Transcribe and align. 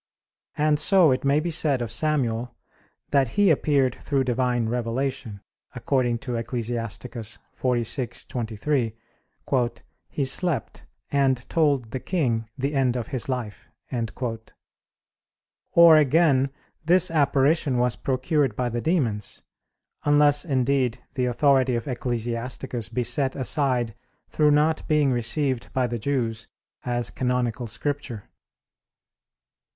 And 0.57 0.79
so 0.79 1.11
it 1.11 1.23
may 1.23 1.39
be 1.39 1.51
said 1.51 1.79
of 1.79 1.91
Samuel 1.91 2.55
that 3.11 3.27
he 3.37 3.51
appeared 3.51 3.97
through 4.01 4.23
Divine 4.23 4.67
revelation; 4.67 5.41
according 5.75 6.17
to 6.25 6.35
Ecclus. 6.37 6.71
46:23, 6.81 8.95
"he 10.09 10.25
slept, 10.25 10.83
and 11.11 11.47
told 11.47 11.91
the 11.91 11.99
king 11.99 12.49
the 12.57 12.73
end 12.73 12.95
of 12.95 13.09
his 13.09 13.29
life." 13.29 13.69
Or, 15.73 15.97
again, 15.97 16.49
this 16.83 17.11
apparition 17.11 17.77
was 17.77 17.95
procured 17.95 18.55
by 18.55 18.69
the 18.69 18.81
demons; 18.81 19.43
unless, 20.03 20.43
indeed, 20.43 20.97
the 21.13 21.25
authority 21.25 21.75
of 21.75 21.87
Ecclesiasticus 21.87 22.89
be 22.89 23.03
set 23.03 23.35
aside 23.35 23.93
through 24.29 24.49
not 24.49 24.81
being 24.87 25.11
received 25.11 25.71
by 25.73 25.85
the 25.85 25.99
Jews 25.99 26.47
as 26.83 27.11
canonical 27.11 27.67
Scripture. 27.67 28.27